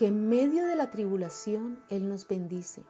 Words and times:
que 0.00 0.06
en 0.06 0.30
medio 0.30 0.64
de 0.64 0.76
la 0.76 0.90
tribulación 0.90 1.78
Él 1.90 2.08
nos 2.08 2.26
bendice. 2.26 2.82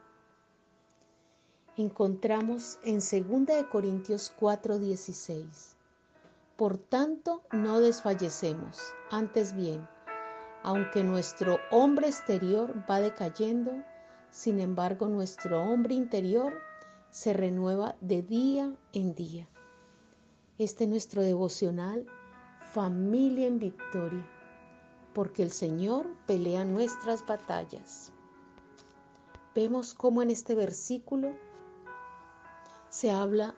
Encontramos 1.77 2.79
en 2.85 3.01
2 3.01 3.65
Corintios 3.69 4.33
4:16. 4.39 5.75
Por 6.57 6.79
tanto, 6.79 7.43
no 7.51 7.81
desfallecemos, 7.81 8.79
antes 9.11 9.57
bien, 9.57 9.89
aunque 10.63 11.03
nuestro 11.03 11.59
hombre 11.73 12.07
exterior 12.07 12.73
va 12.89 13.01
decayendo, 13.01 13.73
sin 14.31 14.61
embargo 14.61 15.09
nuestro 15.09 15.61
hombre 15.65 15.97
interior 15.97 16.53
se 17.11 17.33
renueva 17.33 17.97
de 18.01 18.23
día 18.23 18.73
en 18.93 19.17
día. 19.17 19.49
Este 20.59 20.85
es 20.85 20.91
nuestro 20.91 21.23
devocional, 21.23 22.07
familia 22.73 23.49
en 23.49 23.59
victoria, 23.59 24.25
porque 25.15 25.43
el 25.43 25.51
Señor 25.51 26.07
pelea 26.27 26.65
nuestras 26.65 27.27
batallas. 27.27 28.13
Vemos 29.55 29.95
cómo 29.95 30.23
en 30.23 30.31
este 30.31 30.55
versículo 30.55 31.35
se 32.89 33.11
habla 33.11 33.55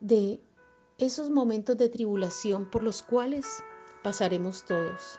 de 0.00 0.40
esos 0.98 1.30
momentos 1.30 1.76
de 1.76 1.88
tribulación 1.88 2.70
por 2.70 2.82
los 2.82 3.02
cuales 3.02 3.46
pasaremos 4.02 4.64
todos. 4.64 5.18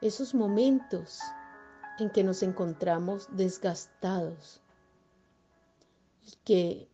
Esos 0.00 0.34
momentos 0.34 1.20
en 1.98 2.10
que 2.10 2.24
nos 2.24 2.42
encontramos 2.42 3.28
desgastados, 3.32 4.60
y 6.26 6.36
que 6.44 6.88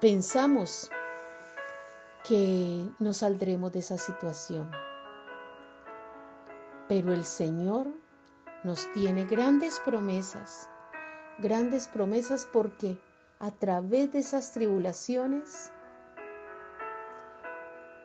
pensamos 0.00 0.90
que 2.24 2.88
no 2.98 3.12
saldremos 3.12 3.72
de 3.72 3.80
esa 3.80 3.98
situación. 3.98 4.70
Pero 6.88 7.12
el 7.12 7.24
Señor 7.24 7.88
nos 8.64 8.90
tiene 8.92 9.24
grandes 9.24 9.80
promesas, 9.80 10.68
grandes 11.38 11.88
promesas 11.88 12.46
porque 12.52 12.98
a 13.40 13.50
través 13.50 14.12
de 14.12 14.20
esas 14.20 14.52
tribulaciones 14.52 15.72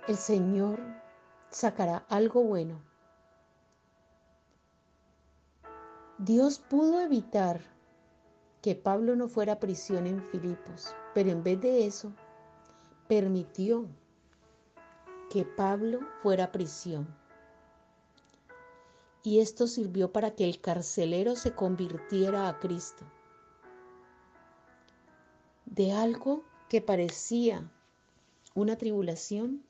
el 0.08 0.16
Señor 0.16 0.80
sacará 1.50 2.06
algo 2.10 2.44
bueno. 2.44 2.82
Dios 6.18 6.58
pudo 6.58 7.02
evitar 7.02 7.62
que 8.64 8.74
Pablo 8.74 9.16
no 9.16 9.28
fuera 9.28 9.54
a 9.54 9.60
prisión 9.60 10.08
en 10.08 10.24
Filipos, 10.24 10.96
pero 11.14 11.30
en 11.30 11.44
vez 11.44 11.62
de 11.62 11.86
eso, 11.86 12.12
permitió 13.08 13.88
que 15.30 15.46
Pablo 15.46 16.00
fuera 16.22 16.46
a 16.46 16.52
prisión. 16.52 17.08
Y 19.24 19.40
esto 19.40 19.68
sirvió 19.68 20.12
para 20.12 20.36
que 20.36 20.46
el 20.46 20.62
carcelero 20.62 21.36
se 21.36 21.54
convirtiera 21.54 22.48
a 22.48 22.60
Cristo. 22.60 23.04
De 25.66 25.92
algo 25.92 26.44
que 26.70 26.82
parecía 26.82 27.70
una 28.56 28.78
tribulación, 28.78 29.64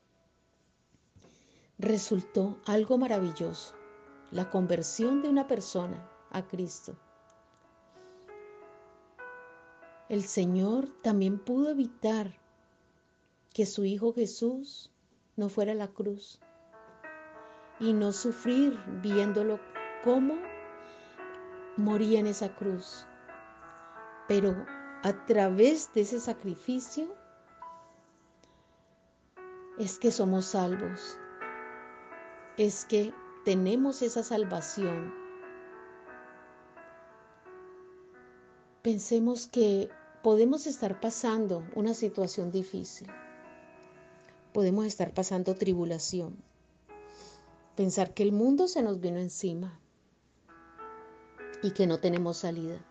resultó 1.79 2.59
algo 2.65 2.97
maravilloso, 2.97 3.73
la 4.31 4.49
conversión 4.49 5.21
de 5.21 5.29
una 5.29 5.47
persona 5.47 6.09
a 6.31 6.47
Cristo. 6.47 6.95
El 10.09 10.23
Señor 10.23 10.87
también 11.01 11.37
pudo 11.37 11.69
evitar 11.69 12.33
que 13.53 13.65
su 13.65 13.83
Hijo 13.83 14.13
Jesús 14.13 14.91
no 15.37 15.47
fuera 15.47 15.73
la 15.73 15.87
cruz 15.87 16.41
y 17.79 17.93
no 17.93 18.11
sufrir 18.11 18.77
viéndolo 19.01 19.59
cómo 20.03 20.35
moría 21.77 22.19
en 22.19 22.27
esa 22.27 22.53
cruz. 22.55 23.07
Pero 24.27 24.53
a 25.03 25.25
través 25.25 25.93
de 25.93 26.01
ese 26.01 26.19
sacrificio 26.19 27.15
es 29.77 29.97
que 29.97 30.11
somos 30.11 30.47
salvos, 30.47 31.17
es 32.57 32.83
que 32.83 33.13
tenemos 33.45 34.01
esa 34.01 34.23
salvación 34.23 35.13
Pensemos 38.87 39.47
que 39.47 39.89
podemos 40.23 40.65
estar 40.65 41.01
pasando 41.01 41.61
una 41.75 41.93
situación 41.93 42.51
difícil. 42.51 43.09
Podemos 44.57 44.87
estar 44.87 45.13
pasando 45.13 45.53
tribulación. 45.53 46.35
Pensar 47.75 48.15
que 48.15 48.23
el 48.23 48.31
mundo 48.31 48.67
se 48.67 48.81
nos 48.81 48.99
vino 48.99 49.19
encima 49.19 49.79
y 51.61 51.73
que 51.73 51.85
no 51.85 51.99
tenemos 51.99 52.37
salida. 52.37 52.83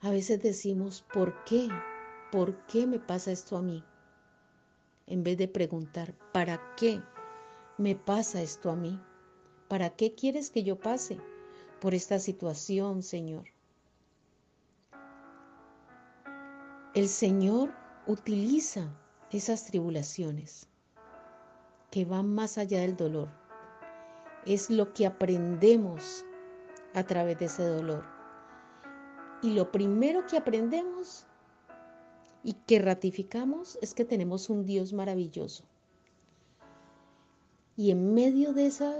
A 0.00 0.10
veces 0.10 0.42
decimos, 0.42 1.04
¿por 1.14 1.44
qué? 1.44 1.68
¿Por 2.32 2.56
qué 2.66 2.88
me 2.88 2.98
pasa 2.98 3.30
esto 3.30 3.56
a 3.56 3.62
mí? 3.62 3.84
En 5.06 5.22
vez 5.22 5.38
de 5.38 5.46
preguntar, 5.46 6.12
¿para 6.32 6.60
qué 6.74 7.00
me 7.78 7.94
pasa 7.94 8.42
esto 8.42 8.72
a 8.72 8.74
mí? 8.74 9.00
¿Para 9.68 9.90
qué 9.90 10.16
quieres 10.16 10.50
que 10.50 10.64
yo 10.64 10.80
pase 10.80 11.20
por 11.80 11.94
esta 11.94 12.18
situación, 12.18 13.04
Señor? 13.04 13.44
El 16.94 17.06
Señor 17.06 17.72
utiliza 18.08 18.90
esas 19.30 19.64
tribulaciones 19.66 20.68
que 21.90 22.04
van 22.04 22.34
más 22.34 22.58
allá 22.58 22.80
del 22.80 22.96
dolor. 22.96 23.28
Es 24.44 24.70
lo 24.70 24.92
que 24.92 25.06
aprendemos 25.06 26.24
a 26.94 27.02
través 27.04 27.38
de 27.38 27.46
ese 27.46 27.64
dolor. 27.64 28.04
Y 29.42 29.50
lo 29.50 29.70
primero 29.72 30.26
que 30.26 30.36
aprendemos 30.36 31.26
y 32.42 32.52
que 32.52 32.78
ratificamos 32.78 33.78
es 33.82 33.92
que 33.92 34.04
tenemos 34.04 34.48
un 34.48 34.64
Dios 34.64 34.92
maravilloso. 34.92 35.64
Y 37.76 37.90
en 37.90 38.14
medio 38.14 38.52
de 38.52 38.66
esa 38.66 38.94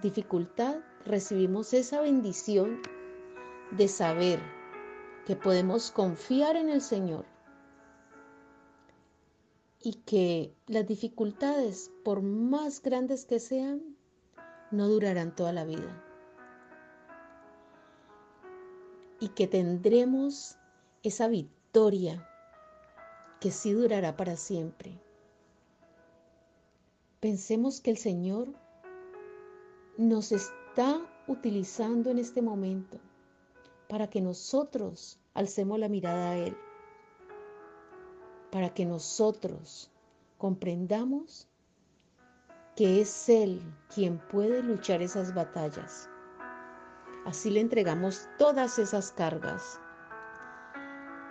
dificultad 0.00 0.76
recibimos 1.04 1.74
esa 1.74 2.00
bendición 2.00 2.80
de 3.72 3.88
saber 3.88 4.40
que 5.26 5.36
podemos 5.36 5.90
confiar 5.90 6.56
en 6.56 6.68
el 6.68 6.80
Señor 6.80 7.33
y 9.84 9.92
que 10.06 10.56
las 10.66 10.86
dificultades, 10.86 11.92
por 12.04 12.22
más 12.22 12.80
grandes 12.80 13.26
que 13.26 13.38
sean, 13.38 13.98
no 14.70 14.88
durarán 14.88 15.36
toda 15.36 15.52
la 15.52 15.66
vida. 15.66 16.02
Y 19.20 19.28
que 19.28 19.46
tendremos 19.46 20.56
esa 21.02 21.28
victoria 21.28 22.26
que 23.40 23.50
sí 23.50 23.74
durará 23.74 24.16
para 24.16 24.36
siempre. 24.36 24.98
Pensemos 27.20 27.82
que 27.82 27.90
el 27.90 27.98
Señor 27.98 28.48
nos 29.98 30.32
está 30.32 30.98
utilizando 31.26 32.10
en 32.10 32.18
este 32.18 32.40
momento 32.40 32.98
para 33.90 34.08
que 34.08 34.22
nosotros 34.22 35.20
alcemos 35.34 35.78
la 35.78 35.90
mirada 35.90 36.30
a 36.30 36.38
Él 36.38 36.56
para 38.54 38.72
que 38.72 38.86
nosotros 38.86 39.90
comprendamos 40.38 41.48
que 42.76 43.00
es 43.00 43.28
Él 43.28 43.60
quien 43.92 44.18
puede 44.28 44.62
luchar 44.62 45.02
esas 45.02 45.34
batallas. 45.34 46.08
Así 47.26 47.50
le 47.50 47.58
entregamos 47.58 48.28
todas 48.38 48.78
esas 48.78 49.10
cargas. 49.10 49.80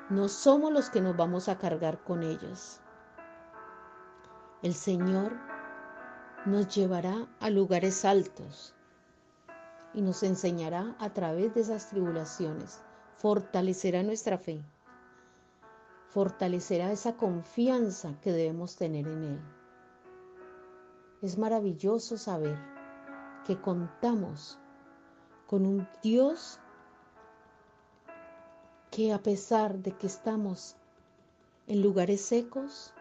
No 0.10 0.28
somos 0.28 0.74
los 0.74 0.90
que 0.90 1.00
nos 1.00 1.16
vamos 1.16 1.48
a 1.48 1.58
cargar 1.58 2.04
con 2.04 2.24
ellas. 2.24 2.82
El 4.62 4.74
Señor 4.74 5.32
nos 6.46 6.76
llevará 6.76 7.26
a 7.40 7.50
lugares 7.50 8.04
altos 8.04 8.76
y 9.94 10.02
nos 10.02 10.24
enseñará 10.24 10.94
a 11.00 11.14
través 11.14 11.54
de 11.54 11.62
esas 11.62 11.88
tribulaciones, 11.90 12.82
fortalecerá 13.16 14.04
nuestra 14.04 14.38
fe 14.38 14.62
fortalecerá 16.14 16.92
esa 16.92 17.18
confianza 17.18 18.14
que 18.22 18.32
debemos 18.32 18.76
tener 18.76 19.08
en 19.08 19.24
Él. 19.24 19.42
Es 21.24 21.40
maravilloso 21.40 22.20
saber 22.20 22.56
que 23.48 23.60
contamos 23.60 24.60
con 25.48 25.66
un 25.66 25.88
Dios 26.04 26.60
que 28.92 29.12
a 29.12 29.24
pesar 29.24 29.80
de 29.80 29.92
que 29.98 30.06
estamos 30.06 30.76
en 31.66 31.82
lugares 31.82 32.22
secos, 32.22 32.94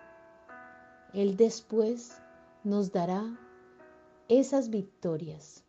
Él 1.13 1.37
después 1.37 2.17
nos 2.65 2.93
dará 2.93 3.39
esas 4.29 4.71
victorias, 4.71 5.65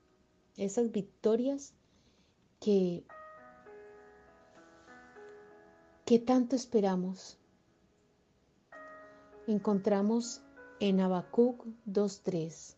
esas 0.56 0.94
victorias 0.94 1.74
que, 2.62 3.04
que 6.06 6.20
tanto 6.20 6.58
esperamos. 6.58 7.40
Encontramos 9.48 10.42
en 10.82 11.00
Habacuc 11.00 11.66
2.3, 11.88 12.76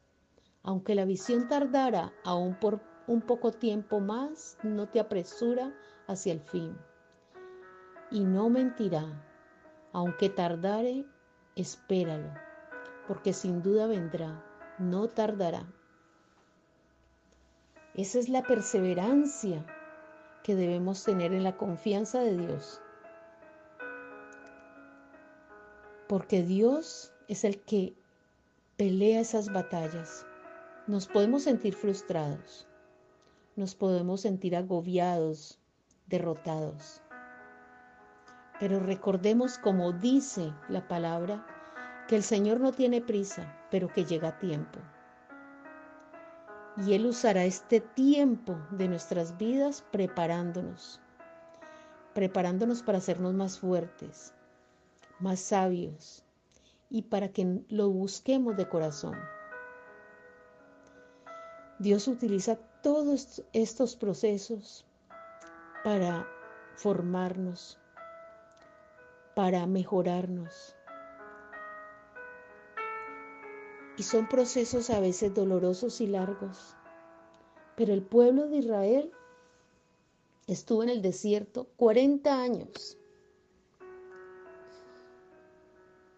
aunque 0.61 0.93
la 0.93 1.05
visión 1.05 1.47
tardara 1.47 2.13
aún 2.23 2.59
por 2.59 2.81
un 3.07 3.21
poco 3.21 3.51
tiempo 3.51 3.99
más, 3.99 4.59
no 4.61 4.89
te 4.89 4.99
apresura 4.99 5.73
hacia 6.07 6.33
el 6.33 6.41
fin. 6.41 6.77
Y 8.11 8.23
no 8.23 8.49
mentirá, 8.49 9.03
aunque 9.91 10.29
tardare, 10.29 11.05
espéralo, 11.55 12.29
porque 13.07 13.33
sin 13.33 13.63
duda 13.63 13.87
vendrá, 13.87 14.43
no 14.77 15.07
tardará. 15.07 15.65
Esa 17.95 18.19
es 18.19 18.29
la 18.29 18.43
perseverancia 18.43 19.65
que 20.43 20.53
debemos 20.53 21.03
tener 21.03 21.33
en 21.33 21.43
la 21.43 21.57
confianza 21.57 22.19
de 22.19 22.37
Dios. 22.37 22.81
Porque 26.07 26.43
Dios 26.43 27.11
es 27.27 27.43
el 27.43 27.61
que 27.63 27.95
pelea 28.77 29.21
esas 29.21 29.51
batallas. 29.51 30.25
Nos 30.85 31.07
podemos 31.07 31.43
sentir 31.43 31.73
frustrados, 31.73 32.67
nos 33.55 33.73
podemos 33.73 34.21
sentir 34.21 34.55
agobiados, 34.55 35.59
derrotados. 36.05 37.01
Pero 38.59 38.79
recordemos, 38.79 39.57
como 39.57 39.93
dice 39.93 40.53
la 40.69 40.87
palabra, 40.87 41.45
que 42.07 42.15
el 42.15 42.23
Señor 42.23 42.59
no 42.59 42.71
tiene 42.71 43.01
prisa, 43.01 43.57
pero 43.71 43.87
que 43.87 44.05
llega 44.05 44.29
a 44.29 44.39
tiempo. 44.39 44.79
Y 46.85 46.93
Él 46.93 47.05
usará 47.05 47.45
este 47.45 47.79
tiempo 47.79 48.57
de 48.69 48.87
nuestras 48.87 49.37
vidas 49.37 49.83
preparándonos, 49.91 51.01
preparándonos 52.13 52.83
para 52.83 52.99
hacernos 52.99 53.33
más 53.33 53.59
fuertes, 53.59 54.33
más 55.19 55.39
sabios 55.39 56.23
y 56.89 57.03
para 57.03 57.29
que 57.29 57.61
lo 57.69 57.89
busquemos 57.89 58.55
de 58.57 58.67
corazón. 58.69 59.15
Dios 61.79 62.07
utiliza 62.07 62.57
todos 62.81 63.43
estos 63.51 63.95
procesos 63.95 64.85
para 65.83 66.27
formarnos, 66.75 67.77
para 69.35 69.65
mejorarnos. 69.65 70.75
Y 73.97 74.03
son 74.03 74.27
procesos 74.27 74.89
a 74.89 74.99
veces 74.99 75.33
dolorosos 75.33 76.01
y 76.01 76.07
largos. 76.07 76.75
Pero 77.75 77.93
el 77.93 78.03
pueblo 78.03 78.47
de 78.47 78.57
Israel 78.57 79.11
estuvo 80.47 80.83
en 80.83 80.89
el 80.89 81.01
desierto 81.01 81.67
40 81.77 82.41
años 82.41 82.97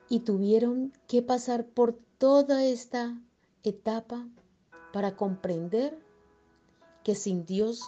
y 0.09 0.21
tuvieron 0.21 0.94
que 1.07 1.21
pasar 1.21 1.65
por 1.65 1.94
toda 2.18 2.63
esta 2.63 3.19
etapa 3.63 4.27
para 4.94 5.15
comprender 5.15 5.98
que 7.04 7.15
sin 7.15 7.45
Dios 7.45 7.81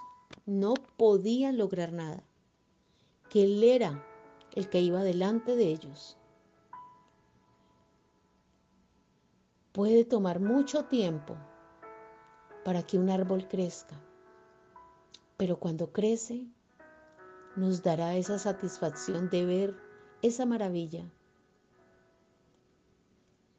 no 0.45 0.73
podían 0.97 1.57
lograr 1.57 1.91
nada, 1.91 2.23
que 3.29 3.43
Él 3.43 3.63
era 3.63 4.03
el 4.53 4.69
que 4.69 4.81
iba 4.81 5.03
delante 5.03 5.55
de 5.55 5.65
ellos. 5.65 6.17
Puede 9.71 10.03
tomar 10.03 10.39
mucho 10.39 10.85
tiempo 10.85 11.37
para 12.65 12.83
que 12.83 12.97
un 12.97 13.09
árbol 13.09 13.47
crezca, 13.47 13.95
pero 15.37 15.57
cuando 15.57 15.91
crece 15.91 16.45
nos 17.55 17.81
dará 17.81 18.15
esa 18.15 18.39
satisfacción 18.39 19.29
de 19.29 19.45
ver 19.45 19.75
esa 20.21 20.45
maravilla. 20.45 21.09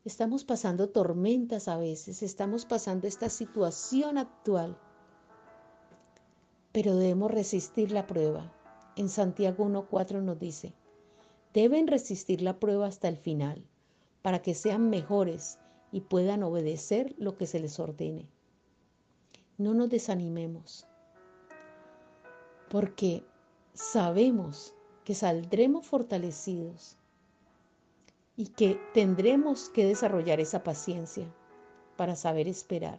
Estamos 0.03 0.45
pasando 0.45 0.89
tormentas 0.89 1.69
a 1.69 1.77
veces, 1.77 2.23
estamos 2.23 2.65
pasando 2.65 3.07
esta 3.07 3.29
situación 3.29 4.17
actual, 4.17 4.79
pero 6.73 6.97
debemos 6.97 7.31
resistir 7.31 7.93
la 7.93 8.07
prueba. 8.07 8.51
En 8.97 9.11
Santiago 9.11 9.67
1.4 9.67 10.23
nos 10.23 10.39
dice, 10.39 10.73
deben 11.53 11.87
resistir 11.87 12.41
la 12.41 12.59
prueba 12.59 12.87
hasta 12.87 13.09
el 13.09 13.19
final, 13.19 13.63
para 14.23 14.41
que 14.41 14.55
sean 14.55 14.89
mejores 14.89 15.59
y 15.93 16.01
puedan 16.01 16.45
obedecer 16.45 17.15
lo 17.19 17.37
que 17.37 17.47
se 17.47 17.61
les 17.61 17.79
ordene. 17.79 18.27
No 19.59 19.75
nos 19.75 19.91
desanimemos, 19.91 20.87
porque 22.71 23.23
sabemos 23.75 24.73
que 25.05 25.15
saldremos 25.15 25.87
fortalecidos 25.87 26.97
y 28.41 28.47
que 28.47 28.81
tendremos 28.95 29.69
que 29.69 29.85
desarrollar 29.85 30.41
esa 30.41 30.63
paciencia 30.63 31.27
para 31.99 32.17
saber 32.17 32.49
esperar, 32.49 32.99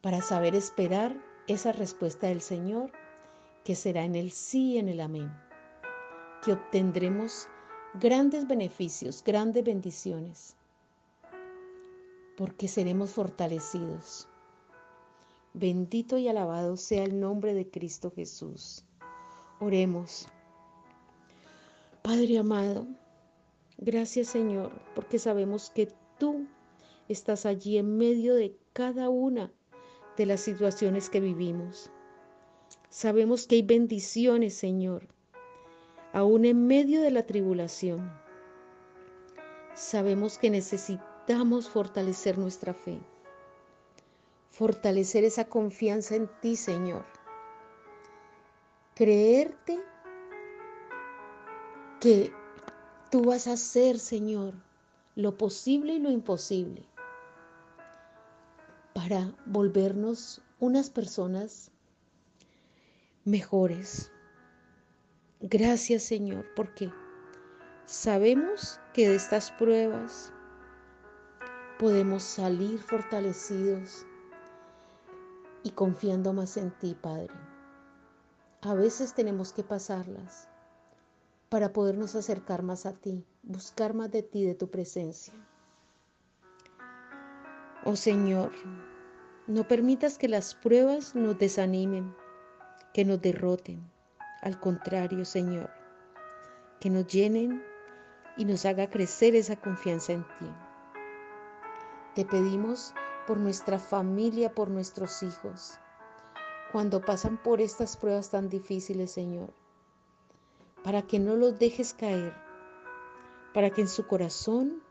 para 0.00 0.22
saber 0.22 0.54
esperar 0.54 1.14
esa 1.48 1.70
respuesta 1.70 2.28
del 2.28 2.40
Señor 2.40 2.92
que 3.62 3.74
será 3.74 4.04
en 4.04 4.14
el 4.14 4.30
sí 4.30 4.72
y 4.72 4.78
en 4.78 4.88
el 4.88 5.02
amén, 5.02 5.30
que 6.42 6.54
obtendremos 6.54 7.46
grandes 8.00 8.46
beneficios, 8.48 9.22
grandes 9.22 9.62
bendiciones 9.62 10.56
porque 12.38 12.68
seremos 12.68 13.10
fortalecidos. 13.10 14.26
Bendito 15.52 16.16
y 16.16 16.26
alabado 16.26 16.78
sea 16.78 17.04
el 17.04 17.20
nombre 17.20 17.52
de 17.52 17.68
Cristo 17.68 18.10
Jesús. 18.16 18.82
Oremos. 19.60 20.26
Padre 22.00 22.38
amado, 22.38 22.86
gracias 23.78 24.28
Señor, 24.28 24.72
porque 24.94 25.18
sabemos 25.18 25.70
que 25.70 25.92
tú 26.18 26.46
estás 27.08 27.46
allí 27.46 27.78
en 27.78 27.96
medio 27.96 28.34
de 28.34 28.56
cada 28.72 29.08
una 29.08 29.52
de 30.16 30.26
las 30.26 30.40
situaciones 30.40 31.10
que 31.10 31.20
vivimos. 31.20 31.90
Sabemos 32.88 33.46
que 33.46 33.56
hay 33.56 33.62
bendiciones, 33.62 34.54
Señor, 34.54 35.08
aún 36.12 36.44
en 36.44 36.66
medio 36.66 37.02
de 37.02 37.10
la 37.10 37.26
tribulación. 37.26 38.12
Sabemos 39.74 40.38
que 40.38 40.50
necesitamos 40.50 41.68
fortalecer 41.68 42.38
nuestra 42.38 42.72
fe, 42.72 43.00
fortalecer 44.50 45.24
esa 45.24 45.46
confianza 45.46 46.14
en 46.14 46.30
ti, 46.40 46.54
Señor. 46.54 47.04
Creerte 48.94 49.80
que 52.00 52.32
tú 53.14 53.22
vas 53.22 53.46
a 53.46 53.52
hacer, 53.52 54.00
Señor, 54.00 54.54
lo 55.14 55.38
posible 55.38 55.92
y 55.92 55.98
lo 56.00 56.10
imposible 56.10 56.84
para 58.92 59.32
volvernos 59.46 60.42
unas 60.58 60.90
personas 60.90 61.70
mejores. 63.24 64.10
Gracias, 65.38 66.02
Señor, 66.02 66.44
porque 66.56 66.90
sabemos 67.84 68.80
que 68.92 69.08
de 69.08 69.14
estas 69.14 69.52
pruebas 69.52 70.32
podemos 71.78 72.24
salir 72.24 72.80
fortalecidos 72.80 74.04
y 75.62 75.70
confiando 75.70 76.32
más 76.32 76.56
en 76.56 76.72
ti, 76.80 76.96
Padre. 77.00 77.32
A 78.62 78.74
veces 78.74 79.14
tenemos 79.14 79.52
que 79.52 79.62
pasarlas 79.62 80.48
para 81.54 81.72
podernos 81.72 82.16
acercar 82.16 82.64
más 82.64 82.84
a 82.84 82.94
ti, 82.94 83.24
buscar 83.44 83.94
más 83.94 84.10
de 84.10 84.24
ti, 84.24 84.44
de 84.44 84.56
tu 84.56 84.72
presencia. 84.72 85.32
Oh 87.84 87.94
Señor, 87.94 88.50
no 89.46 89.68
permitas 89.68 90.18
que 90.18 90.26
las 90.26 90.56
pruebas 90.56 91.14
nos 91.14 91.38
desanimen, 91.38 92.12
que 92.92 93.04
nos 93.04 93.22
derroten. 93.22 93.88
Al 94.42 94.58
contrario, 94.58 95.24
Señor, 95.24 95.70
que 96.80 96.90
nos 96.90 97.06
llenen 97.06 97.62
y 98.36 98.46
nos 98.46 98.64
haga 98.66 98.90
crecer 98.90 99.36
esa 99.36 99.54
confianza 99.54 100.12
en 100.12 100.24
ti. 100.24 100.50
Te 102.16 102.24
pedimos 102.24 102.94
por 103.28 103.38
nuestra 103.38 103.78
familia, 103.78 104.52
por 104.52 104.70
nuestros 104.72 105.22
hijos, 105.22 105.78
cuando 106.72 107.00
pasan 107.00 107.40
por 107.40 107.60
estas 107.60 107.96
pruebas 107.96 108.30
tan 108.30 108.48
difíciles, 108.48 109.12
Señor, 109.12 109.54
para 110.84 111.02
que 111.02 111.18
no 111.18 111.34
los 111.34 111.58
dejes 111.58 111.94
caer, 111.94 112.34
para 113.52 113.70
que 113.70 113.80
en 113.80 113.88
su 113.88 114.06
corazón 114.06 114.82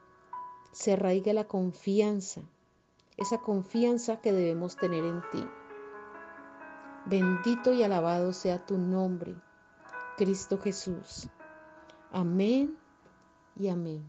se 0.73 0.93
arraigue 0.93 1.33
la 1.33 1.47
confianza 1.47 2.41
esa 3.17 3.37
confianza 3.39 4.21
que 4.21 4.31
debemos 4.31 4.75
tener 4.75 5.03
en 5.03 5.21
ti. 5.31 5.45
Bendito 7.05 7.73
y 7.73 7.83
alabado 7.83 8.33
sea 8.33 8.65
tu 8.65 8.77
nombre, 8.77 9.35
Cristo 10.17 10.57
Jesús. 10.57 11.27
Amén 12.11 12.77
y 13.55 13.67
amén. 13.67 14.03